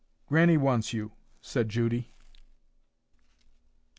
[0.25, 2.11] "Grannie wants you," said Judy.